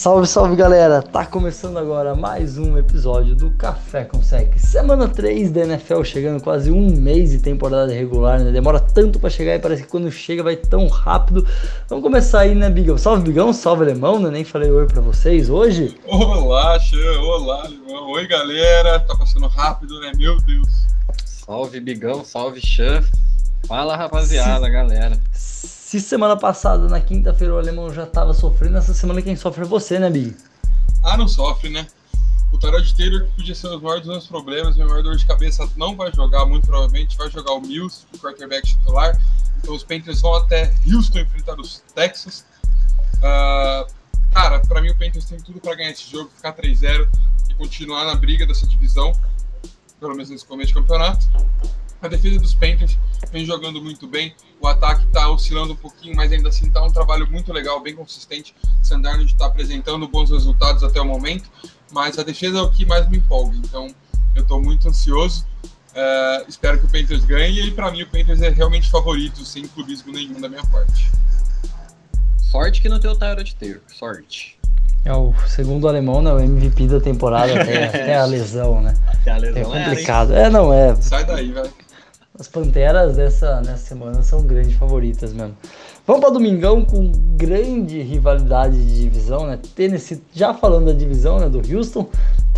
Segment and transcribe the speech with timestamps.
[0.00, 1.02] Salve, salve galera!
[1.02, 4.58] Tá começando agora mais um episódio do Café com Sec.
[4.58, 8.50] Semana 3 da NFL chegando quase um mês de temporada regular, né?
[8.50, 11.46] Demora tanto para chegar e parece que quando chega vai tão rápido.
[11.86, 12.96] Vamos começar aí, né, Bigão?
[12.96, 14.30] Salve, Bigão, salve, Alemão, né?
[14.30, 15.94] Nem falei oi para vocês hoje.
[16.06, 18.12] Olá, Xan, olá, Alemão.
[18.12, 19.00] Oi, galera.
[19.00, 20.12] Tá passando rápido, né?
[20.16, 20.86] Meu Deus.
[21.26, 23.04] Salve, Bigão, salve, Xan.
[23.68, 25.20] Fala, rapaziada, galera.
[25.90, 29.66] Se semana passada, na quinta-feira, o alemão já tava sofrendo, essa semana quem sofre é
[29.66, 30.36] você, né, Big?
[31.02, 31.84] Ah, não sofre, né?
[32.52, 35.68] O Tarot Taylor, que podia ser os maiores dos problemas, meu maior dor de cabeça,
[35.76, 39.20] não vai jogar, muito provavelmente vai jogar o Mills, o quarterback titular.
[39.58, 42.44] Então os Panthers vão até Houston enfrentar os Texas.
[43.16, 43.92] Uh,
[44.32, 47.08] cara, para mim o Panthers tem tudo para ganhar esse jogo, ficar 3-0
[47.50, 49.10] e continuar na briga dessa divisão,
[49.98, 51.26] pelo menos nesse começo de campeonato.
[52.00, 52.96] A defesa dos Panthers
[53.32, 54.32] vem jogando muito bem.
[54.60, 57.94] O ataque está oscilando um pouquinho, mas ainda assim está um trabalho muito legal, bem
[57.94, 58.54] consistente.
[58.82, 61.50] Sandarno está apresentando bons resultados até o momento,
[61.90, 63.56] mas a defesa é o que mais me empolga.
[63.56, 63.88] Então,
[64.36, 65.46] eu estou muito ansioso.
[65.90, 69.66] Uh, espero que o Panthers ganhe e para mim o Panthers é realmente favorito, sem
[69.66, 71.10] clubismo nenhum da minha parte.
[72.36, 74.58] Sorte que não tem o Tyrod Taylor, sorte.
[75.04, 76.32] É o segundo alemão, né?
[76.32, 78.94] O MVP da temporada até, até a lesão, né?
[79.06, 80.34] Até a lesão é complicado.
[80.34, 80.94] É, é, não é.
[80.96, 81.72] Sai daí, velho.
[82.38, 85.56] As Panteras dessa, nessa semana são grandes favoritas mesmo.
[86.06, 89.58] Vamos para Domingão com grande rivalidade de divisão, né?
[89.74, 92.08] Tennessee, já falando da divisão, né, do Houston,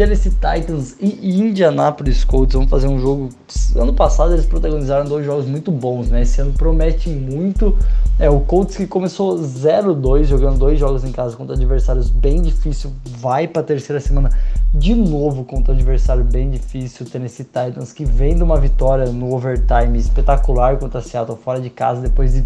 [0.03, 3.29] Tennessee Titans e Indianapolis Colts vão fazer um jogo.
[3.77, 6.23] Ano passado eles protagonizaram dois jogos muito bons, né?
[6.23, 7.79] Esse ano promete muito.
[8.19, 12.93] É, o Colts que começou 0-2, jogando dois jogos em casa contra adversários bem difícil,
[13.21, 14.31] vai para a terceira semana
[14.75, 19.07] de novo contra um adversário bem difícil, o Tennessee Titans, que vem de uma vitória
[19.07, 22.45] no overtime espetacular contra Seattle fora de casa, depois de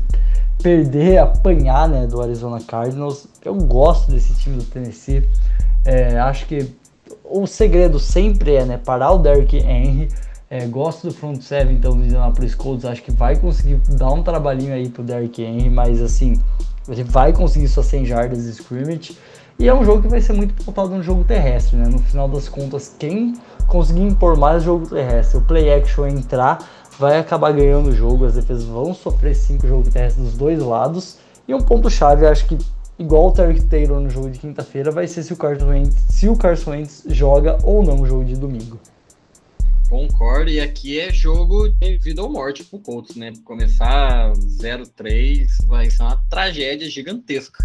[0.62, 3.26] perder, apanhar né, do Arizona Cardinals.
[3.42, 5.26] Eu gosto desse time do Tennessee.
[5.86, 6.70] É, acho que
[7.28, 10.08] o segredo sempre é né, parar o Derrick Henry.
[10.48, 12.84] É, gosto do front seven então do Indianapolis Colts.
[12.84, 16.40] Acho que vai conseguir dar um trabalhinho aí pro Derrick Henry, mas assim,
[16.88, 19.16] ele vai conseguir suas 100 jardas de scrimmage.
[19.58, 21.88] E é um jogo que vai ser muito pautado no jogo terrestre, né?
[21.88, 23.34] No final das contas, quem
[23.66, 26.58] conseguir impor mais jogo terrestre, o play action entrar,
[26.98, 28.26] vai acabar ganhando o jogo.
[28.26, 31.16] As defesas vão sofrer cinco jogos terrestres dos dois lados.
[31.48, 32.58] E um ponto-chave, acho que
[32.98, 36.28] igual o Tarek Taylor no jogo de quinta-feira, vai ser se o Carson Wentz, se
[36.28, 38.78] o Carson Wentz joga ou não o jogo de domingo.
[39.88, 43.32] Concordo, e aqui é jogo de vida ou morte pro Colts, né?
[43.44, 47.64] Começar 0-3 vai ser uma tragédia gigantesca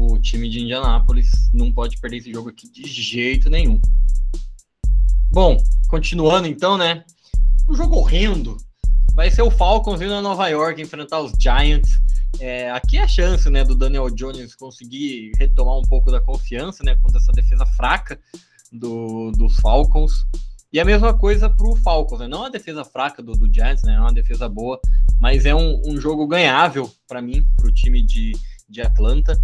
[0.00, 3.80] o time de Indianápolis não pode perder esse jogo aqui de jeito nenhum.
[5.30, 5.56] Bom,
[5.88, 7.04] continuando então, né?
[7.68, 8.56] Um jogo horrendo.
[9.14, 11.90] Vai ser o Falcons indo a Nova York enfrentar os Giants.
[12.38, 16.82] É, aqui é a chance, né, do Daniel Jones conseguir retomar um pouco da confiança,
[16.84, 18.18] né, contra essa defesa fraca
[18.72, 20.26] do, dos Falcons.
[20.72, 22.28] E a mesma coisa para o Falcons, né?
[22.28, 23.94] Não a defesa fraca do, do Giants, né?
[23.94, 24.80] É uma defesa boa,
[25.18, 28.32] mas é um, um jogo ganhável para mim, para o time de,
[28.68, 29.36] de Atlanta.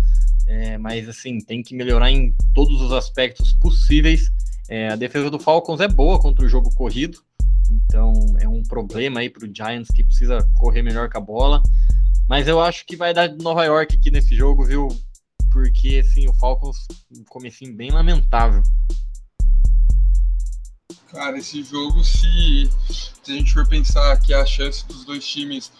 [0.46, 4.30] É, mas assim, tem que melhorar em todos os aspectos possíveis.
[4.68, 7.18] É, a defesa do Falcons é boa contra o jogo corrido,
[7.68, 11.62] então é um problema aí para o Giants que precisa correr melhor com a bola.
[12.28, 14.88] Mas eu acho que vai dar Nova York aqui nesse jogo, viu?
[15.52, 16.76] Porque assim, o Falcons
[17.10, 18.62] um comecinho bem lamentável.
[21.08, 25.70] Cara, esse jogo, se, se a gente for pensar que a chance dos dois times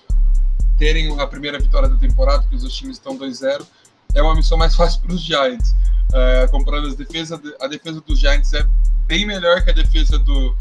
[0.79, 3.67] terem a primeira vitória da temporada, porque os dois times estão 2-0,
[4.15, 5.75] é uma missão mais fácil para os Giants.
[6.15, 8.65] É, comparando as defesas, a defesa dos Giants é
[9.07, 10.57] bem melhor que a defesa do,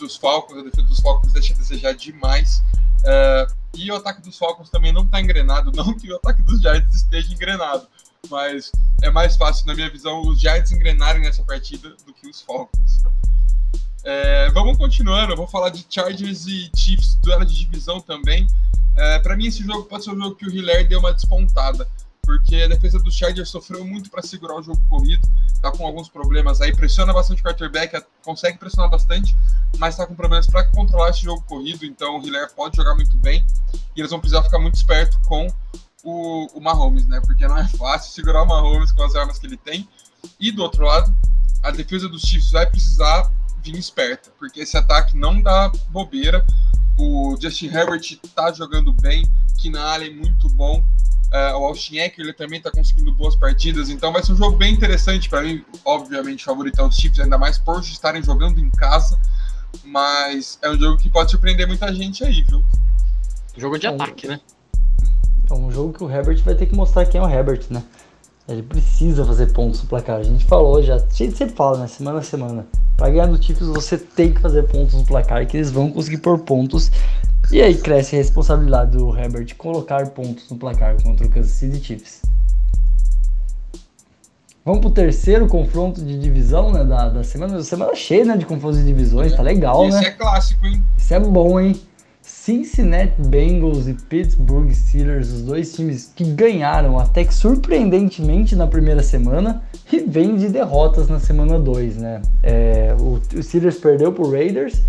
[0.00, 0.58] dos Falcons.
[0.58, 2.62] A defesa dos Falcons deixa a desejar demais.
[3.04, 5.70] É, e o ataque dos Falcons também não está engrenado.
[5.76, 7.86] Não que o ataque dos Giants esteja engrenado,
[8.28, 12.42] mas é mais fácil, na minha visão, os Giants engrenarem nessa partida do que os
[12.42, 13.04] Falcons.
[14.02, 18.46] É, vamos continuando, eu vou falar de Chargers e Chiefs, duelo de divisão também.
[18.96, 21.86] É, para mim, esse jogo pode ser um jogo que o Hiller deu uma despontada
[22.30, 25.28] porque a defesa do Chargers sofreu muito para segurar o jogo corrido,
[25.60, 29.34] tá com alguns problemas aí, pressiona bastante o quarterback, consegue pressionar bastante,
[29.78, 33.16] mas tá com problemas para controlar esse jogo corrido, então o Hiller pode jogar muito
[33.16, 33.44] bem
[33.96, 35.48] e eles vão precisar ficar muito esperto com
[36.04, 37.20] o, o Mahomes, né?
[37.20, 39.88] Porque não é fácil segurar o Mahomes com as armas que ele tem.
[40.38, 41.12] E do outro lado,
[41.64, 43.28] a defesa dos Chiefs vai precisar
[43.60, 46.46] vir esperta, porque esse ataque não dá bobeira.
[46.96, 49.28] O Justin Herbert tá jogando bem,
[49.58, 50.84] Keenan Allen muito bom,
[51.32, 54.56] Uh, o Austin Eckler ele também está conseguindo boas partidas, então vai ser um jogo
[54.56, 55.64] bem interessante para mim.
[55.84, 59.16] Obviamente, favorito é os Chiefs, ainda mais por estarem jogando em casa,
[59.84, 62.64] mas é um jogo que pode surpreender muita gente aí, viu?
[63.56, 64.40] Jogo de ataque, né?
[65.48, 67.82] É um jogo que o Herbert vai ter que mostrar quem é o Herbert, né?
[68.48, 70.16] Ele precisa fazer pontos no placar.
[70.16, 71.86] A gente falou já, a gente sempre fala, né?
[71.86, 72.66] Semana a semana.
[72.96, 76.18] Para ganhar do Chiefs, você tem que fazer pontos no placar, que eles vão conseguir
[76.18, 76.90] pôr pontos.
[77.52, 81.84] E aí cresce a responsabilidade do Herbert colocar pontos no placar contra o Kansas City
[81.84, 82.22] Chiefs.
[84.64, 86.84] Vamos pro terceiro confronto de divisão, né?
[86.84, 87.60] Da, da semana.
[87.64, 88.36] Semana cheia, né?
[88.36, 90.02] De confrontos de divisões, tá legal, Esse né?
[90.02, 90.82] Esse é clássico, hein?
[90.96, 91.80] Isso é bom, hein?
[92.22, 99.02] Cincinnati Bengals e Pittsburgh Steelers, os dois times que ganharam até que surpreendentemente na primeira
[99.02, 99.62] semana
[99.92, 102.22] e vêm de derrotas na semana 2, né?
[102.44, 104.80] É, o, o Steelers perdeu pro Raiders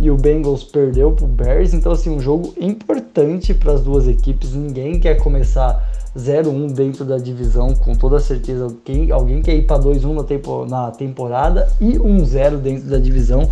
[0.00, 4.54] e o Bengals perdeu pro Bears, então assim, um jogo importante para as duas equipes.
[4.54, 5.86] Ninguém quer começar
[6.16, 8.64] 0-1 dentro da divisão, com toda certeza.
[8.64, 13.48] Alguém, alguém quer ir para 2-1 na, tempo, na temporada e 1-0 dentro da divisão.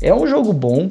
[0.00, 0.90] É um jogo bom.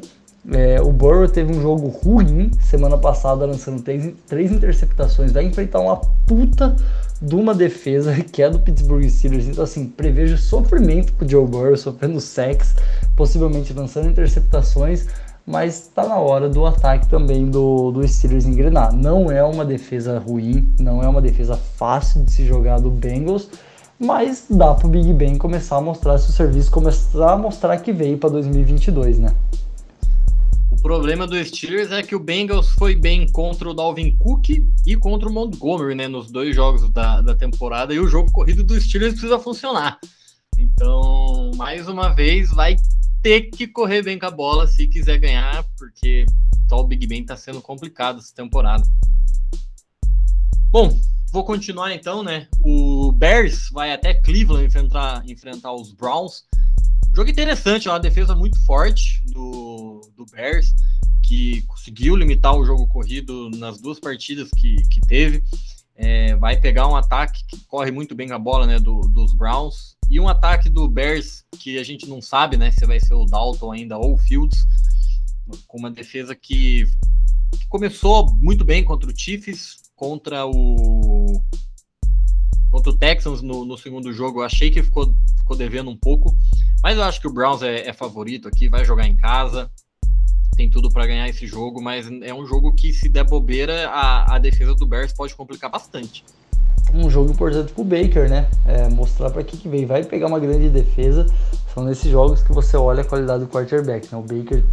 [0.51, 5.31] É, o Burrow teve um jogo ruim semana passada, lançando três, três interceptações.
[5.31, 6.75] Vai enfrentar uma puta
[7.21, 9.47] de uma defesa que é do Pittsburgh Steelers.
[9.47, 12.75] Então, assim, prevejo sofrimento pro Joe Burrow, sofrendo sacks,
[13.15, 15.07] possivelmente lançando interceptações.
[15.45, 18.93] Mas está na hora do ataque também do, do Steelers engrenar.
[18.93, 23.49] Não é uma defesa ruim, não é uma defesa fácil de se jogar do Bengals,
[23.99, 28.17] mas dá pro Big Ben começar a mostrar seu serviço, começar a mostrar que veio
[28.19, 29.33] para 2022, né?
[30.79, 34.49] O problema do Steelers é que o Bengals foi bem contra o Dalvin Cook
[34.85, 38.63] e contra o Montgomery, né, nos dois jogos da, da temporada, e o jogo corrido
[38.63, 39.99] do Steelers precisa funcionar.
[40.57, 42.77] Então, mais uma vez, vai
[43.21, 46.25] ter que correr bem com a bola se quiser ganhar, porque
[46.69, 48.83] só o Big Ben tá sendo complicado essa temporada.
[50.71, 50.97] Bom,
[51.33, 52.47] vou continuar então, né?
[52.61, 56.45] O Bears vai até Cleveland enfrentar, enfrentar os Browns.
[57.13, 60.73] Jogo interessante, é uma defesa muito forte do, do Bears,
[61.23, 65.43] que conseguiu limitar o jogo corrido nas duas partidas que, que teve.
[65.95, 69.97] É, vai pegar um ataque que corre muito bem a bola né, do, dos Browns
[70.09, 73.25] e um ataque do Bears que a gente não sabe né, se vai ser o
[73.25, 74.65] Dalton ainda ou o Fields,
[75.67, 76.85] com uma defesa que,
[77.51, 81.43] que começou muito bem contra o Chiefs, contra o
[82.71, 84.39] contra o Texans no, no segundo jogo.
[84.39, 86.35] Eu achei que ficou, ficou devendo um pouco,
[86.81, 89.69] mas eu acho que o Browns é, é favorito aqui, vai jogar em casa,
[90.59, 94.35] tem tudo para ganhar esse jogo, mas é um jogo que, se der bobeira, a,
[94.35, 96.25] a defesa do Bears pode complicar bastante.
[96.93, 98.49] Um jogo importante pro Baker, né?
[98.65, 99.85] É, mostrar para que, que vem.
[99.85, 101.27] Vai pegar uma grande defesa.
[101.73, 104.11] São nesses jogos que você olha a qualidade do quarterback.
[104.11, 104.17] Né?
[104.17, 104.63] O Baker,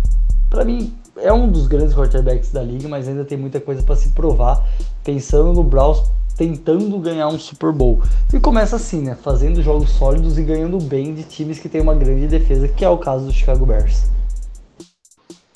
[0.50, 3.94] para mim, é um dos grandes quarterbacks da liga, mas ainda tem muita coisa para
[3.94, 4.66] se provar.
[5.04, 6.02] Pensando no Browns
[6.36, 8.02] tentando ganhar um Super Bowl.
[8.32, 9.16] E começa assim, né?
[9.16, 12.88] Fazendo jogos sólidos e ganhando bem de times que tem uma grande defesa, que é
[12.88, 14.10] o caso do Chicago Bears.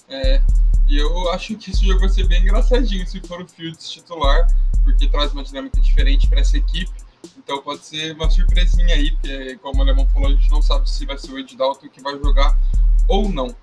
[0.09, 0.43] É,
[0.89, 4.47] e eu acho que esse jogo vai ser bem engraçadinho se for o Fields titular,
[4.83, 6.91] porque traz uma dinâmica diferente para essa equipe.
[7.37, 10.91] Então pode ser uma surpresinha aí, porque como o Alemão falou, a gente não sabe
[10.91, 12.59] se vai ser o Ed Dalton que vai jogar
[13.07, 13.55] ou não.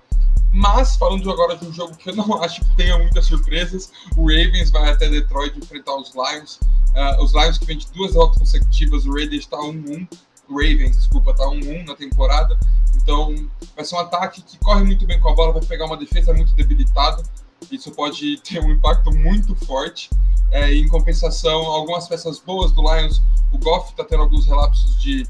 [0.52, 4.22] Mas, falando agora de um jogo que eu não acho que tenha muitas surpresas, o
[4.22, 6.60] Ravens vai até Detroit enfrentar os Lions.
[6.94, 10.08] Uh, os Lions que vêm de duas derrotas consecutivas, o Raiders está 1-1,
[10.48, 12.58] o Ravens, desculpa, está 1-1 na temporada.
[12.96, 15.96] Então, vai ser um ataque que corre muito bem com a bola, vai pegar uma
[15.96, 17.22] defesa muito debilitada.
[17.70, 20.10] Isso pode ter um impacto muito forte.
[20.50, 25.26] É, em compensação, algumas peças boas do Lions, o Goff está tendo alguns relapsos de,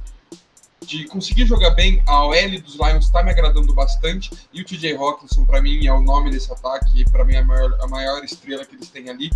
[0.88, 2.02] de conseguir jogar bem.
[2.06, 4.30] A OL dos Lions está me agradando bastante.
[4.52, 7.04] E o TJ Hawkinson, para mim, é o nome desse ataque.
[7.10, 9.30] Para mim, é a maior, a maior estrela que eles têm ali.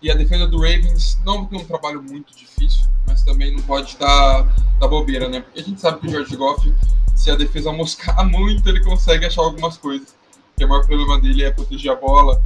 [0.00, 3.96] E a defesa do Ravens não tem um trabalho muito difícil, mas também não pode
[3.96, 4.42] dar,
[4.78, 5.40] dar bobeira, né?
[5.40, 6.72] Porque a gente sabe que o George Goff,
[7.16, 10.14] se a defesa moscar muito, ele consegue achar algumas coisas.
[10.50, 12.40] Porque o maior problema dele é proteger a bola,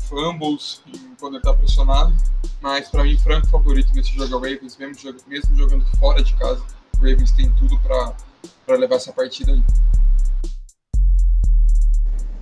[0.00, 0.82] fumbles
[1.18, 2.14] quando ele tá pressionado.
[2.60, 6.34] Mas para mim, franco favorito nesse jogo é o Ravens, mesmo, mesmo jogando fora de
[6.34, 6.62] casa.
[7.00, 9.62] Ravens tem tudo para levar essa partida aí.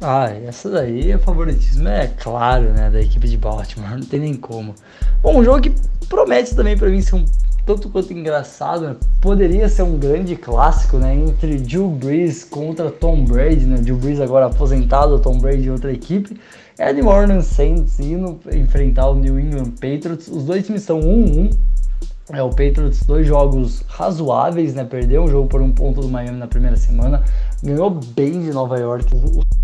[0.01, 4.35] Ah, essa daí, o favoritismo é claro, né, da equipe de Baltimore, não tem nem
[4.35, 4.75] como.
[5.21, 5.75] Bom, um jogo que
[6.09, 7.25] promete também para mim ser um
[7.67, 8.97] tanto quanto engraçado, né?
[9.21, 14.21] poderia ser um grande clássico, né, entre Drew Brees contra Tom Brady, né, Drew Brees
[14.21, 16.41] agora aposentado, Tom Brady em outra equipe,
[16.79, 21.51] é New Orleans Saints indo enfrentar o New England Patriots, os dois times são 1-1,
[22.33, 24.85] é, o Patriots, dois jogos razoáveis, né?
[24.85, 27.25] Perdeu um jogo por um ponto do Miami na primeira semana,
[27.63, 29.07] ganhou bem de Nova York.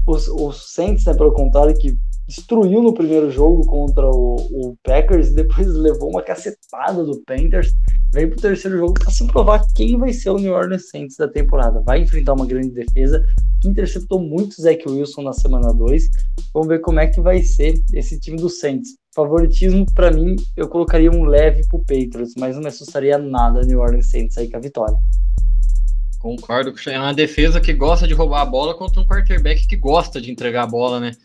[0.07, 5.33] Os, os Saints, né, pelo contrário, que destruiu no primeiro jogo contra o, o, Packers
[5.33, 7.75] depois levou uma cacetada do Panthers.
[8.13, 11.29] Veio pro terceiro jogo para se provar quem vai ser o New Orleans Saints da
[11.29, 11.81] temporada.
[11.81, 13.23] Vai enfrentar uma grande defesa
[13.61, 16.05] que interceptou muito o Zach Wilson na semana 2.
[16.53, 18.97] Vamos ver como é que vai ser esse time do Saints.
[19.15, 23.81] Favoritismo, para mim, eu colocaria um leve pro Patriots, mas não me assustaria nada New
[23.81, 24.97] Orleans Saints aí com a vitória.
[26.19, 29.77] Concordo com É uma defesa que gosta de roubar a bola contra um quarterback que
[29.77, 31.13] gosta de entregar a bola, né?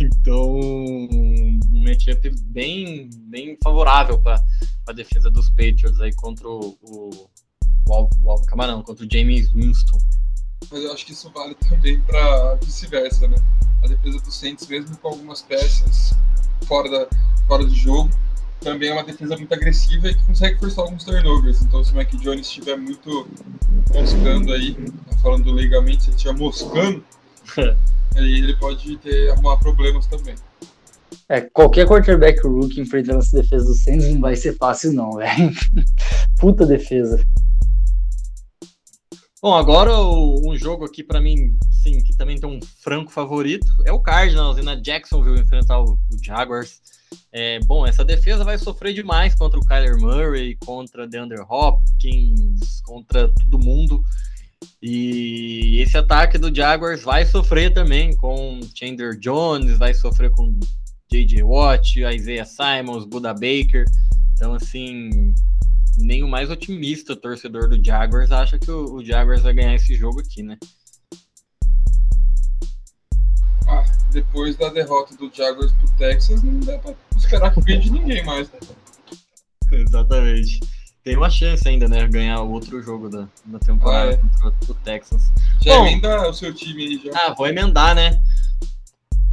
[0.00, 4.40] Então, um matchup bem, bem favorável para
[4.86, 7.28] a defesa dos Patriots aí contra o, o,
[7.88, 9.98] o, o Camarão, contra o James Winston.
[10.70, 13.36] Mas eu acho que isso vale também para vice-versa, né?
[13.82, 16.14] A defesa dos Saints, mesmo com algumas peças
[16.66, 17.06] fora, da,
[17.46, 18.10] fora do jogo,
[18.60, 21.62] também é uma defesa muito agressiva e que consegue forçar alguns turnovers.
[21.62, 23.28] Então, se o Mac Jones estiver muito
[23.94, 24.76] moscando aí,
[25.22, 27.04] falando legalmente, se ele estiver moscando,
[28.16, 30.34] aí ele pode ter arrumar problemas também.
[31.28, 35.52] É, qualquer quarterback rookie enfrentando essa defesa do Saints não vai ser fácil, não, velho.
[36.40, 37.22] Puta defesa.
[39.40, 43.92] Bom, agora um jogo aqui para mim, sim, que também tem um franco favorito, é
[43.92, 46.80] o Cardinals, e na Jacksonville enfrentar o, o Jaguars.
[47.30, 53.28] É, bom, essa defesa vai sofrer demais contra o Kyler Murray, contra DeAndre Hopkins, contra
[53.28, 54.02] todo mundo.
[54.82, 60.58] E esse ataque do Jaguars vai sofrer também com Chandler Jones, vai sofrer com
[61.10, 61.44] J.J.
[61.44, 63.84] Watt, Isaiah Simons, Buda Baker.
[64.34, 65.32] Então, assim,
[65.98, 69.94] nem o mais otimista torcedor do Jaguars acha que o, o Jaguars vai ganhar esse
[69.94, 70.56] jogo aqui, né?
[73.66, 77.90] Ah, depois da derrota do Jaguars pro Texas, não dá pra esperar que ganhe de
[77.90, 78.58] ninguém mais, né?
[79.72, 80.60] Exatamente.
[81.04, 82.06] Tem uma chance ainda, né?
[82.06, 84.40] Ganhar o outro jogo da, da temporada ah, é.
[84.40, 85.30] contra o Texas.
[85.60, 87.10] Já Bom, emenda o seu time aí já.
[87.14, 88.20] Ah, vou emendar, né?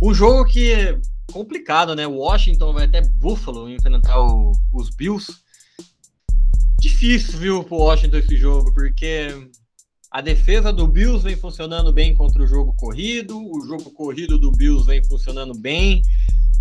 [0.01, 0.99] Um jogo que é
[1.31, 2.05] complicado, né?
[2.05, 5.44] Washington vai até Buffalo enfrentar o, os Bills
[6.95, 9.27] difícil, viu, pro Washington esse jogo, porque
[10.09, 14.49] a defesa do Bills vem funcionando bem contra o jogo corrido, o jogo corrido do
[14.49, 16.01] Bills vem funcionando bem.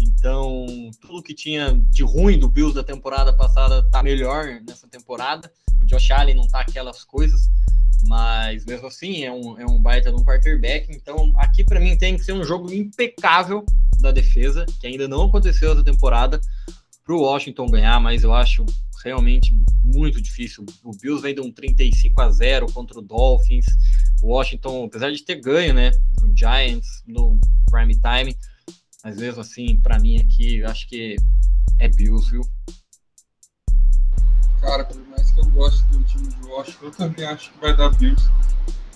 [0.01, 0.67] Então,
[1.01, 5.49] tudo que tinha de ruim do Bills da temporada passada tá melhor nessa temporada.
[5.81, 7.49] O Josh Allen não tá aquelas coisas,
[8.09, 10.91] mas mesmo assim é um, é um baita de um quarterback.
[10.91, 13.65] Então, aqui para mim tem que ser um jogo impecável
[14.01, 16.41] da defesa, que ainda não aconteceu essa temporada,
[17.05, 18.65] para o Washington ganhar, mas eu acho
[19.05, 20.65] realmente muito difícil.
[20.83, 23.67] O Bills vem de um 35 a 0 contra o Dolphins.
[24.23, 27.39] O Washington, apesar de ter ganho, né, do Giants no
[27.71, 28.37] prime time,
[29.05, 31.17] mas mesmo assim, para mim aqui, eu acho que
[31.79, 32.43] é Bills, viu?
[34.63, 37.77] Cara, por mais que eu goste do time de Washington, eu também acho que vai
[37.77, 38.31] dar Bills.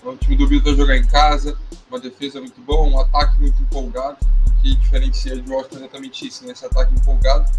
[0.03, 1.59] O time do Bills vai jogar em casa,
[1.91, 4.17] uma defesa muito boa, um ataque muito empolgado.
[4.63, 6.53] Que diferencia de Washington é exatamente isso, né?
[6.53, 7.51] Esse ataque empolgado.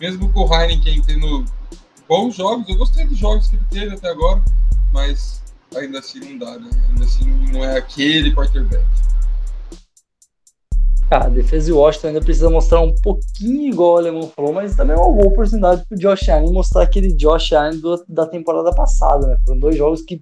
[0.00, 1.44] Mesmo com o Heineken tendo
[2.08, 4.42] bons jogos, eu gostei dos jogos que ele teve até agora,
[4.92, 5.42] mas
[5.76, 6.70] ainda assim não dá, né?
[6.88, 8.84] Ainda assim não é aquele quarterback.
[11.10, 14.76] Ah, a defesa de Washington ainda precisa mostrar um pouquinho igual o Alemão falou, mas
[14.76, 18.74] também é uma boa oportunidade pro Josh Allen mostrar aquele Josh Allen do, da temporada
[18.74, 19.36] passada, né?
[19.46, 20.18] Foram dois jogos que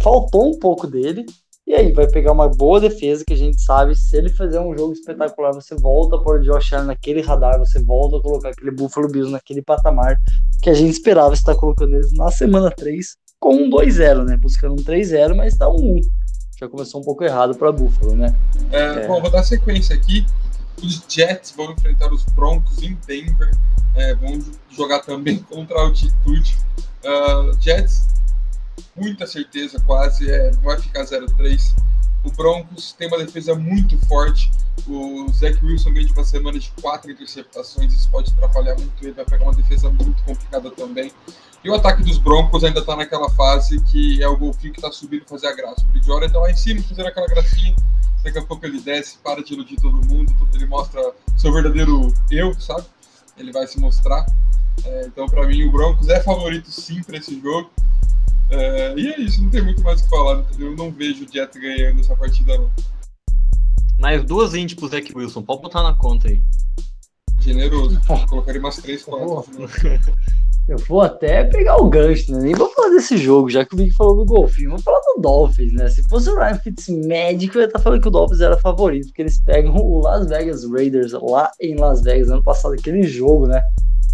[0.00, 1.24] faltou um pouco dele,
[1.66, 4.76] e aí vai pegar uma boa defesa que a gente sabe, se ele fazer um
[4.76, 8.50] jogo espetacular, você volta a pôr o Josh Allen naquele radar, você volta a colocar
[8.50, 10.16] aquele Buffalo Bills naquele patamar
[10.62, 14.36] que a gente esperava estar colocando eles na semana 3 com um 2-0, né?
[14.36, 16.00] Buscando um 3-0, mas tá um 1.
[16.58, 18.34] Já começou um pouco errado para Buffalo, né?
[18.70, 19.06] É, é.
[19.06, 20.26] Bom, vou dar sequência aqui.
[20.82, 23.50] Os Jets vão enfrentar os Broncos em Denver.
[23.94, 24.38] É, vão
[24.70, 26.56] jogar também contra a altitude.
[27.04, 28.13] Uh, Jets
[28.96, 31.74] muita certeza, quase, é, vai ficar 0-3.
[32.24, 34.50] O Broncos tem uma defesa muito forte.
[34.86, 39.12] O Zach Wilson veio de uma semana de quatro interceptações, isso pode atrapalhar muito ele,
[39.12, 41.12] vai pegar uma defesa muito complicada também.
[41.62, 44.90] E o ataque dos Broncos ainda está naquela fase que é o golfinho que está
[44.90, 45.82] subindo fazer a graça.
[45.82, 47.74] O Bridgewater está lá em cima fazendo aquela gracinha,
[48.22, 51.00] daqui a pouco ele desce, para de iludir todo mundo, ele mostra
[51.36, 52.84] seu verdadeiro eu, sabe?
[53.36, 54.26] Ele vai se mostrar.
[54.84, 57.70] É, então, para mim, o Broncos é favorito sim para esse jogo.
[58.50, 60.70] É, e é isso, não tem muito mais o que falar, entendeu?
[60.70, 62.70] Eu não vejo o Jet ganhando essa partida, não.
[63.98, 66.42] Mais duas índices pro Zach Wilson, pode botar na conta aí.
[67.40, 69.44] Generoso, colocaria umas três, quatro.
[70.66, 72.40] Eu vou até pegar o gancho, né?
[72.40, 74.70] Nem vou falar desse jogo, já que o Vic falou do Golfinho.
[74.70, 75.88] Vou falar do Dolphins, né?
[75.90, 79.20] Se fosse o Ryan Fitzmagic, eu ia estar falando que o Dolphins era favorito, porque
[79.20, 83.60] eles pegam o Las Vegas Raiders lá em Las Vegas, ano passado, aquele jogo, né?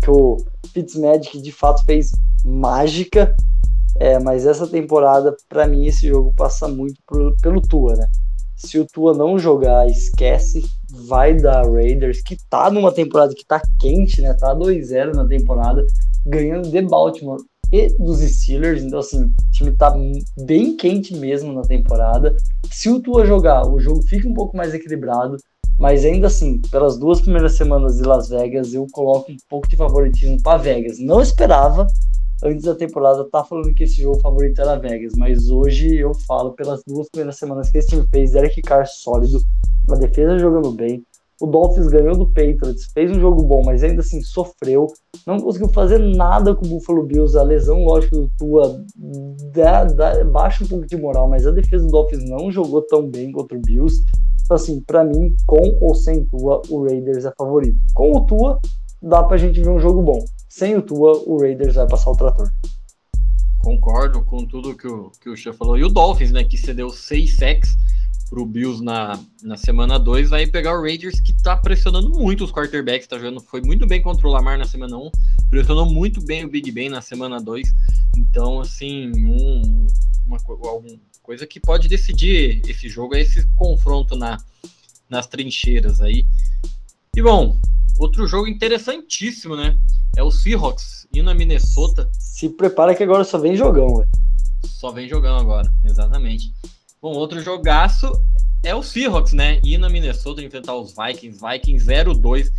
[0.03, 0.39] Que o
[0.75, 2.11] Fitzmagic de fato fez
[2.45, 3.33] mágica
[3.99, 7.01] é, mas essa temporada, para mim, esse jogo passa muito
[7.43, 8.07] pelo Tua, né?
[8.57, 10.63] Se o Tua não jogar, esquece,
[11.09, 14.35] vai dar Raiders, que tá numa temporada que tá quente, né?
[14.35, 15.85] Tá 2-0 na temporada,
[16.27, 17.41] ganhando de Baltimore
[17.73, 18.83] e dos Steelers.
[18.83, 19.95] Então, assim, o time tá
[20.45, 22.37] bem quente mesmo na temporada.
[22.71, 25.37] Se o Tua jogar, o jogo fica um pouco mais equilibrado.
[25.79, 29.77] Mas ainda assim, pelas duas primeiras semanas de Las Vegas, eu coloco um pouco de
[29.77, 30.99] favoritismo para Vegas.
[30.99, 31.87] Não esperava,
[32.43, 36.53] antes da temporada, tá falando que esse jogo favorito era Vegas, mas hoje eu falo
[36.53, 39.41] pelas duas primeiras semanas que esse time fez, Derek Carr sólido,
[39.91, 41.05] a defesa jogando bem,
[41.41, 44.89] o Dolphins ganhou do Patriots, fez um jogo bom, mas ainda assim sofreu.
[45.27, 47.37] Não conseguiu fazer nada com o Buffalo Bills.
[47.37, 48.85] A lesão, lógico, do Tua
[49.55, 53.33] dá, baixa um pouco de moral, mas a defesa do Dolphins não jogou tão bem
[53.33, 54.03] contra o Bills.
[54.45, 57.79] Então, assim, para mim, com ou sem Tua, o Raiders é favorito.
[57.95, 58.61] Com o Tua,
[59.03, 60.25] dá pra gente ver um jogo bom.
[60.49, 62.51] Sem o Tua, o Raiders vai passar o trator.
[63.59, 65.79] Concordo com tudo que o, que o Chef falou.
[65.79, 67.77] E o Dolphins, né, que cedeu seis sacks
[68.31, 72.53] pro Bills na, na semana 2, vai pegar o Raiders que tá pressionando muito os
[72.53, 75.11] quarterbacks, tá jogando, foi muito bem contra o Lamar na semana 1, um,
[75.51, 77.69] pressionou muito bem o Big Ben na semana 2,
[78.17, 79.87] então, assim, um,
[80.25, 84.39] uma, uma coisa que pode decidir esse jogo é esse confronto na,
[85.09, 86.25] nas trincheiras aí.
[87.17, 87.59] E bom,
[88.01, 89.79] outro jogo interessantíssimo, né?
[90.17, 92.11] É o Seahawks indo a Minnesota.
[92.19, 94.09] Se prepara que agora só vem jogão, velho.
[94.65, 96.53] Só vem jogando agora, exatamente.
[97.01, 98.11] Bom, outro jogaço
[98.63, 99.61] é o Seahawks, né?
[99.63, 102.51] Ir na Minnesota enfrentar os Vikings, Vikings 0-2.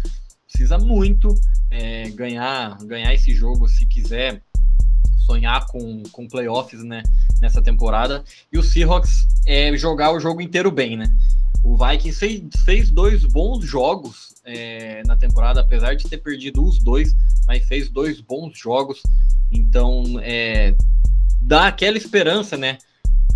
[0.47, 1.33] Precisa muito
[1.69, 4.43] é, ganhar, ganhar esse jogo se quiser
[5.25, 7.01] sonhar com, com playoffs, né?
[7.39, 8.23] Nessa temporada.
[8.51, 11.05] E o Seahawks é jogar o jogo inteiro bem, né?
[11.63, 16.79] O Vikings fez, fez dois bons jogos é, na temporada, apesar de ter perdido os
[16.79, 17.15] dois,
[17.47, 19.01] mas fez dois bons jogos.
[19.51, 20.75] Então, é,
[21.41, 22.77] dá aquela esperança, né?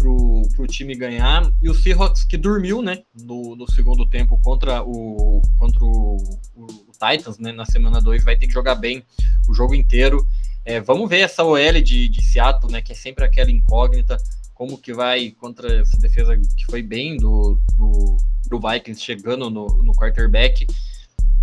[0.05, 1.51] pro, pro time ganhar.
[1.62, 6.17] E o Seahawks que dormiu, né, no, no segundo tempo contra o contra o,
[6.55, 9.04] o, o Titans, né, na semana 2, vai ter que jogar bem
[9.47, 10.26] o jogo inteiro.
[10.63, 14.17] É, vamos ver essa OL de, de Seattle, né, que é sempre aquela incógnita,
[14.56, 19.68] como que vai contra essa defesa que foi bem do, do, do Vikings chegando no,
[19.84, 20.65] no quarterback.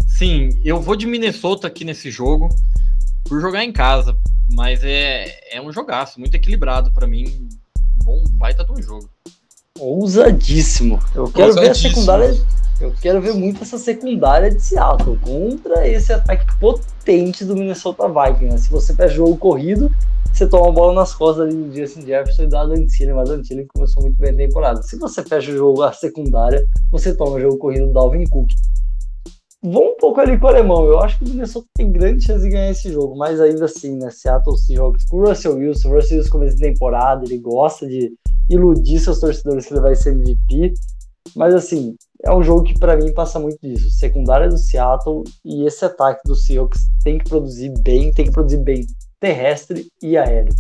[0.08, 2.48] Sim, eu vou de Minnesota aqui nesse jogo
[3.24, 4.18] por jogar em casa,
[4.50, 7.48] mas é, é um jogaço, muito equilibrado para mim
[8.02, 9.08] bom, baita de um jogo.
[9.78, 10.98] Ousadíssimo.
[11.14, 11.60] Eu quero Ousadíssimo.
[11.62, 12.46] ver a secundária.
[12.80, 18.44] Eu quero ver muito essa secundária de Seattle contra esse ataque potente do Minnesota Vikings.
[18.44, 18.58] Né?
[18.58, 19.90] Se você pega jogo corrido,
[20.32, 23.36] você toma a bola nas costas ali do Justin Jefferson e da Dantile, mas a
[23.36, 24.82] Dantile começou muito bem a temporada.
[24.82, 28.48] Se você fecha o jogo a secundária, você toma o jogo corrido do Dalvin Cook.
[29.62, 30.86] Vou um pouco ali com o alemão.
[30.86, 33.96] Eu acho que o Minnesota tem grande chance de ganhar esse jogo, mas ainda assim,
[33.96, 34.10] né?
[34.10, 38.12] Seattle Seahawks com o Russell Wilson, o Russell Wilson começo de temporada, ele gosta de
[38.50, 40.72] iludir seus torcedores que ele vai ser MVP.
[41.36, 43.90] Mas assim, é um jogo que para mim passa muito disso.
[43.90, 48.58] Secundária do Seattle e esse ataque do Seahawks tem que produzir bem, tem que produzir
[48.58, 48.84] bem
[49.22, 50.52] terrestre e aéreo.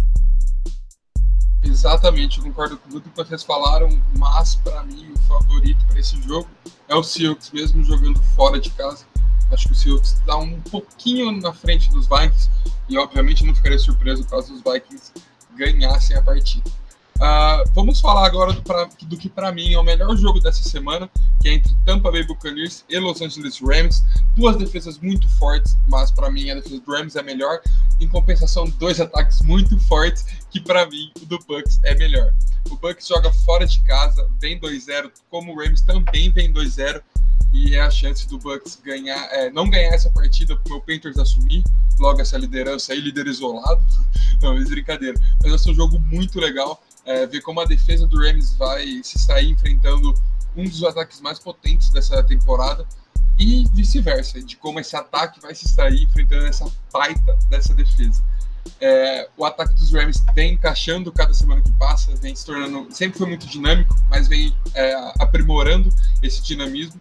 [1.64, 6.22] Exatamente, eu concordo com tudo que vocês falaram, mas para mim o favorito para esse
[6.22, 6.48] jogo
[6.86, 9.04] é o Seahawks, mesmo jogando fora de casa.
[9.50, 12.48] Acho que o Seahawks está um pouquinho na frente dos Vikings
[12.88, 15.12] e, obviamente, não ficaria surpreso caso os Vikings
[15.56, 16.70] ganhassem a partida.
[17.22, 20.68] Uh, vamos falar agora do, pra, do que para mim é o melhor jogo dessa
[20.68, 21.08] semana,
[21.40, 24.02] que é entre Tampa Bay Buccaneers e Los Angeles Rams.
[24.34, 27.60] Duas defesas muito fortes, mas para mim a defesa do Rams é melhor.
[28.00, 32.34] Em compensação, dois ataques muito fortes, que para mim o do Bucks é melhor.
[32.68, 37.00] O Bucks joga fora de casa, vem 2-0, como o Rams também vem 2-0
[37.52, 41.18] e é a chance do Bucks ganhar, é, não ganhar essa partida para o Panthers
[41.18, 41.62] assumir
[42.00, 43.80] logo essa liderança aí, líder isolado.
[44.42, 45.16] Não, é brincadeira.
[45.40, 49.00] Mas vai ser um jogo muito legal é, ver como a defesa do Rams vai
[49.02, 50.14] se sair enfrentando
[50.56, 52.86] um dos ataques mais potentes dessa temporada
[53.38, 58.22] e vice-versa, de como esse ataque vai se sair enfrentando essa baita dessa defesa.
[58.80, 63.18] É, o ataque dos Rams vem encaixando cada semana que passa, vem se tornando, sempre
[63.18, 67.00] foi muito dinâmico, mas vem é, aprimorando esse dinamismo.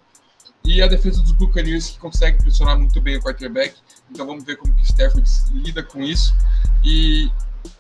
[0.64, 3.76] E a defesa dos Buccaneers que consegue pressionar muito bem o quarterback.
[4.10, 6.36] Então vamos ver como que o Stafford lida com isso.
[6.84, 7.32] E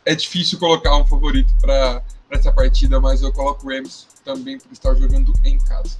[0.05, 4.71] é difícil colocar um favorito para essa partida, mas eu coloco o Rams também por
[4.71, 5.97] estar jogando em casa.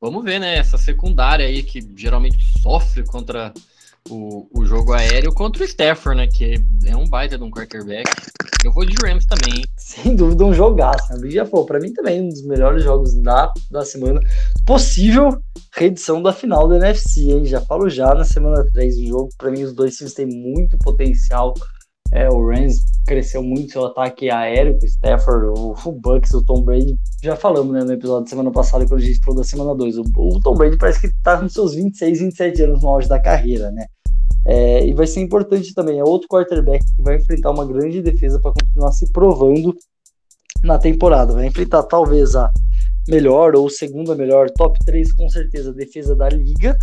[0.00, 0.56] Vamos ver, né?
[0.56, 3.54] Essa secundária aí que geralmente sofre contra
[4.08, 6.26] o, o jogo aéreo contra o Stafford, né?
[6.26, 8.10] Que é um baita de um quarterback.
[8.64, 9.64] Eu vou de Rams também.
[9.76, 11.12] Sem dúvida, um jogaço.
[11.14, 11.30] Né?
[11.30, 14.20] Já falou, para mim também um dos melhores jogos da, da semana.
[14.64, 15.36] Possível
[15.74, 17.44] reedição da final da NFC, hein?
[17.44, 19.28] Já falo já na semana 3 do jogo.
[19.36, 21.54] Para mim, os dois times têm muito potencial.
[22.12, 26.44] É, o Rams cresceu muito seu ataque aéreo com o Stafford, o, o Bucks, o
[26.44, 26.96] Tom Brady.
[27.22, 29.98] Já falamos né, no episódio da semana passada, quando a gente falou da semana 2.
[29.98, 33.18] O, o, Tom Brady parece que tá com seus 26, 27 anos no auge da
[33.18, 33.86] carreira, né?
[34.44, 35.98] É, e vai ser importante também.
[35.98, 39.74] É outro quarterback que vai enfrentar uma grande defesa para continuar se provando
[40.62, 41.32] na temporada.
[41.32, 42.50] Vai enfrentar talvez a
[43.08, 46.76] melhor ou segunda melhor, top 3 com certeza defesa da liga.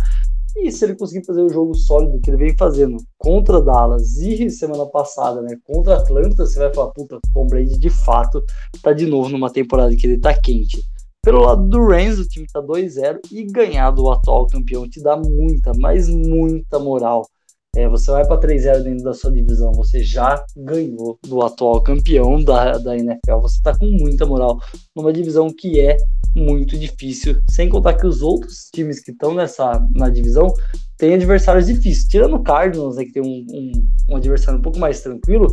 [0.56, 4.50] E se ele conseguir fazer o jogo sólido que ele vem fazendo contra Dallas e
[4.50, 8.42] semana passada, né, contra Atlanta, você vai falar, puta, Tom Brady de fato
[8.82, 10.82] tá de novo numa temporada que ele tá quente.
[11.22, 15.16] Pelo lado do Rams, o time tá 2-0 e ganhar do atual campeão te dá
[15.16, 17.26] muita, mas muita moral.
[17.76, 22.42] É, você vai para 3-0 dentro da sua divisão, você já ganhou do atual campeão
[22.42, 24.58] da, da NFL, você está com muita moral
[24.94, 25.96] numa divisão que é
[26.34, 30.52] muito difícil, sem contar que os outros times que estão nessa na divisão
[31.00, 32.04] têm adversários difíceis.
[32.04, 35.52] Tirando o Cardinals, né, que tem um, um, um, adversário um pouco mais tranquilo,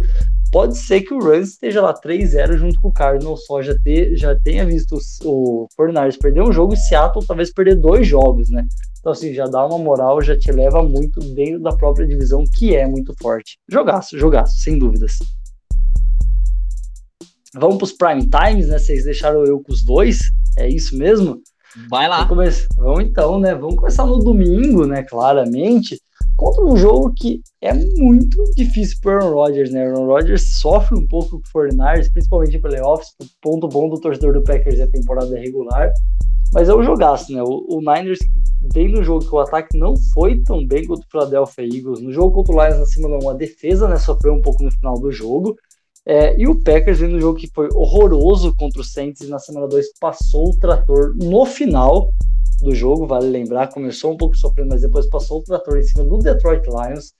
[0.51, 4.15] pode ser que o Rams esteja lá 3-0 junto com o Cardinals, só já, ter,
[4.17, 8.65] já tenha visto o, Fortnite perder um jogo e Seattle talvez perder dois jogos, né?
[8.99, 12.75] Então, assim, já dá uma moral, já te leva muito dentro da própria divisão, que
[12.75, 13.57] é muito forte.
[13.69, 15.13] Jogaço, jogaço, sem dúvidas.
[17.53, 18.77] Vamos para os prime times, né?
[18.77, 20.19] Vocês deixaram eu com os dois.
[20.57, 21.41] É isso mesmo?
[21.89, 22.23] Vai lá.
[22.25, 23.55] Vamos, vamos então, né?
[23.55, 25.03] Vamos começar no domingo, né?
[25.03, 25.99] Claramente,
[26.35, 29.85] contra um jogo que é muito difícil para Aaron Rodgers, né?
[29.85, 33.09] Aaron Rodgers sofre um pouco com o 49 principalmente em playoffs.
[33.21, 35.91] O ponto bom do torcedor do Packers é a temporada regular.
[36.53, 37.41] Mas é um jogaço, né?
[37.43, 38.19] O, o Niners
[38.73, 42.01] vem no jogo que o ataque não foi tão bem contra o Philadelphia Eagles.
[42.01, 44.71] No jogo contra o Lions na semana 1, a defesa né, sofreu um pouco no
[44.71, 45.55] final do jogo.
[46.09, 49.87] É, e o Packers no jogo que foi horroroso contra o Saints na semana 2
[49.99, 52.09] passou o trator no final
[52.61, 56.05] do jogo, vale lembrar, começou um pouco sofrendo, mas depois passou o trator em cima
[56.05, 57.13] do Detroit Lions.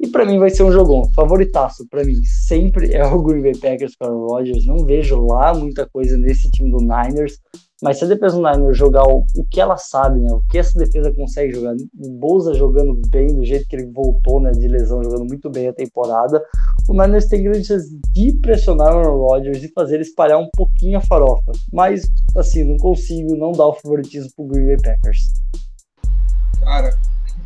[0.00, 1.08] E para mim vai ser um jogão.
[1.14, 4.64] Favoritaço para mim sempre é o Green Bay Packers para o Rodgers.
[4.64, 7.38] Não vejo lá muita coisa nesse time do Niners.
[7.82, 10.30] Mas se a defesa do Niners jogar o, o, que ela sabe, né?
[10.32, 14.40] O que essa defesa consegue jogar, o Bolsa jogando bem, do jeito que ele voltou,
[14.40, 14.50] né?
[14.50, 16.42] De lesão, jogando muito bem a temporada,
[16.88, 20.48] o Niners tem grandes chances de pressionar o Aaron Rodgers e fazer ele espalhar um
[20.54, 21.52] pouquinho a farofa.
[21.72, 25.32] Mas, assim, não consigo não dar o favoritismo pro Green Bay Packers.
[26.62, 26.94] Cara,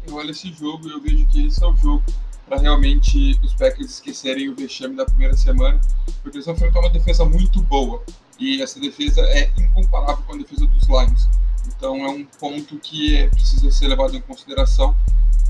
[0.08, 2.02] eu olho esse jogo e eu vejo que esse é o jogo
[2.46, 5.80] para realmente os Packers esquecerem o vexame da primeira semana,
[6.22, 8.02] porque eles vão enfrentar uma defesa muito boa
[8.38, 11.28] e essa defesa é incomparável com a defesa dos Lions.
[11.66, 14.94] Então é um ponto que é, precisa ser levado em consideração.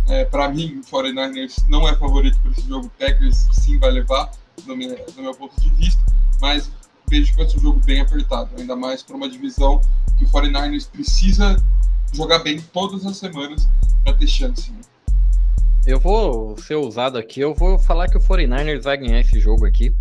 [0.08, 2.90] É, para mim, o 49ers não é favorito para esse jogo.
[2.98, 4.30] Packers sim vai levar,
[4.66, 6.02] no meu, meu ponto de vista,
[6.40, 6.70] mas
[7.08, 9.80] vejo que vai ser um jogo bem apertado, ainda mais para uma divisão
[10.18, 11.56] que o 49ers precisa
[12.12, 13.68] jogar bem todas as semanas
[14.04, 14.70] para ter chance.
[14.70, 14.80] Né?
[15.86, 19.66] Eu vou ser ousado aqui, eu vou falar que o 49ers vai ganhar esse jogo
[19.66, 19.92] aqui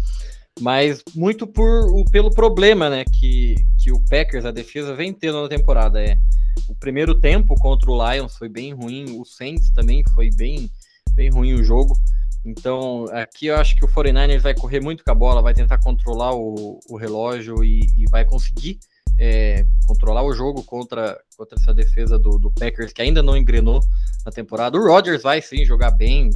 [0.59, 5.49] mas muito por pelo problema, né, que, que o Packers, a defesa, vem tendo na
[5.49, 6.01] temporada.
[6.01, 6.17] É,
[6.67, 10.69] o primeiro tempo contra o Lions foi bem ruim, o Saints também foi bem,
[11.15, 11.97] bem ruim o jogo.
[12.45, 15.77] Então, aqui eu acho que o 49ers vai correr muito com a bola, vai tentar
[15.79, 18.79] controlar o, o relógio e, e vai conseguir
[19.17, 23.81] é, controlar o jogo contra, contra essa defesa do, do Packers, que ainda não engrenou
[24.25, 24.77] na temporada.
[24.77, 26.29] O Rodgers vai sim jogar bem,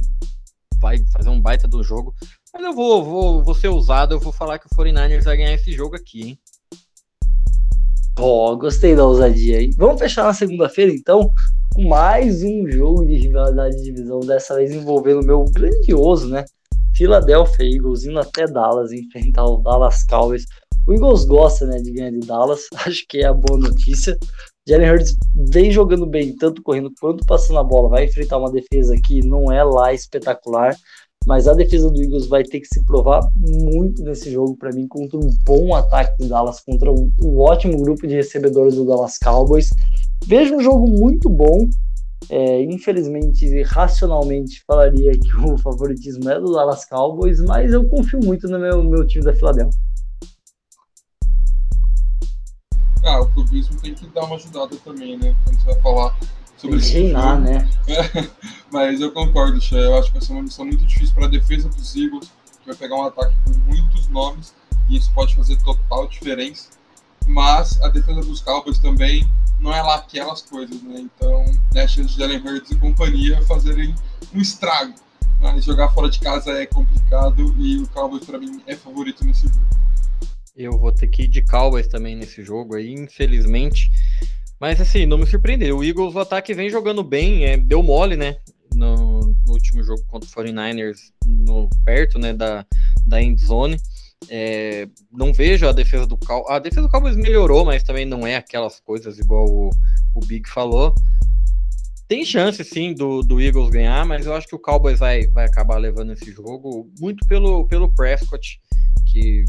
[0.80, 2.14] vai fazer um baita do jogo,
[2.52, 5.54] mas eu vou, vou, vou ser ousado, eu vou falar que o 49ers vai ganhar
[5.54, 6.38] esse jogo aqui, hein?
[8.16, 9.70] Pô, gostei da ousadia aí.
[9.76, 11.30] Vamos fechar na segunda-feira, então,
[11.72, 16.44] com mais um jogo de rivalidade de divisão, dessa vez envolvendo o meu grandioso, né?
[16.96, 20.44] Philadelphia Eagles indo até Dallas enfrentar o Dallas Cowboys.
[20.84, 24.18] O Eagles gosta, né, de ganhar de Dallas, acho que é a boa notícia.
[24.68, 25.16] Jalen Hurts
[25.50, 27.88] vem jogando bem, tanto correndo quanto passando a bola.
[27.88, 30.74] Vai enfrentar uma defesa que não é lá espetacular,
[31.28, 34.88] mas a defesa do Eagles vai ter que se provar muito nesse jogo para mim
[34.88, 39.18] contra um bom ataque do Dallas, contra um, um, ótimo grupo de recebedores do Dallas
[39.18, 39.68] Cowboys.
[40.26, 41.68] Vejo um jogo muito bom.
[42.30, 48.48] É, infelizmente, racionalmente, falaria que o favoritismo é do Dallas Cowboys, mas eu confio muito
[48.48, 49.78] no meu, meu time da Filadélfia.
[53.04, 55.36] Ah, o clubismo tem que dar uma ajudada também, né?
[55.44, 56.18] Quando você vai falar
[56.58, 57.68] sobre esse reinar, né?
[58.70, 59.84] Mas eu concordo, Xé.
[59.84, 62.66] Eu acho que vai ser uma missão muito difícil para a defesa dos Eagles, que
[62.66, 64.52] vai pegar um ataque com muitos nomes,
[64.88, 66.70] e isso pode fazer total diferença.
[67.26, 69.26] Mas a defesa dos Cowboys também
[69.60, 71.00] não é lá aquelas coisas, né?
[71.00, 73.94] Então, né, a chance de Jalen Hurts e companhia fazerem
[74.34, 74.94] um estrago.
[75.40, 79.46] Mas jogar fora de casa é complicado e o Cowboys, para mim, é favorito nesse
[79.46, 79.60] jogo.
[80.56, 83.92] Eu vou ter que ir de Cowboys também nesse jogo aí, infelizmente.
[84.60, 85.78] Mas assim, não me surpreendeu.
[85.78, 88.36] O Eagles, o ataque vem jogando bem, é, deu mole, né?
[88.74, 92.66] No, no, último jogo contra o 49ers, no, perto né, da,
[93.06, 93.80] da end zone.
[94.28, 96.50] É, não vejo a defesa do Cowboys.
[96.50, 99.70] A defesa do Cowboys melhorou, mas também não é aquelas coisas igual o,
[100.14, 100.92] o Big falou.
[102.08, 105.44] Tem chance sim do, do Eagles ganhar, mas eu acho que o Cowboys vai, vai
[105.44, 108.58] acabar levando esse jogo muito pelo, pelo Prescott,
[109.06, 109.44] que,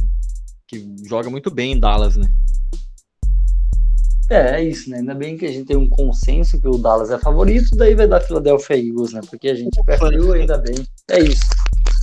[0.67, 2.30] que joga muito bem em Dallas, né?
[4.29, 4.97] É, é isso, né?
[4.97, 8.07] Ainda bem que a gente tem um consenso que o Dallas é favorito, daí vai
[8.07, 9.21] dar Philadelphia Eagles, né?
[9.27, 10.75] Porque a gente preferiu, ainda bem.
[11.09, 11.45] É isso.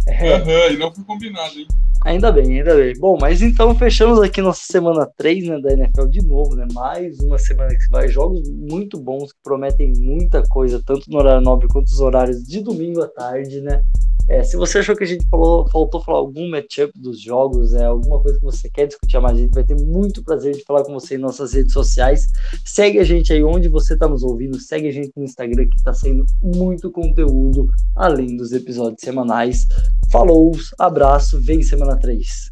[0.09, 0.37] É.
[0.37, 1.67] Uhum, e não foi combinado, hein?
[2.05, 2.95] Ainda bem, ainda bem.
[2.99, 6.67] Bom, mas então fechamos aqui nossa semana 3 né, da NFL de novo, né?
[6.73, 8.07] Mais uma semana que vai.
[8.07, 12.61] Jogos muito bons que prometem muita coisa, tanto no horário nobre quanto nos horários de
[12.61, 13.83] domingo à tarde, né?
[14.29, 17.85] É, se você achou que a gente falou, faltou falar algum matchup dos jogos, é
[17.85, 20.83] alguma coisa que você quer discutir mais, a gente vai ter muito prazer de falar
[20.83, 22.27] com você em nossas redes sociais.
[22.65, 25.77] Segue a gente aí onde você está nos ouvindo, segue a gente no Instagram que
[25.77, 29.67] está saindo muito conteúdo além dos episódios semanais.
[30.11, 32.51] Falou, abraço, vem semana 3.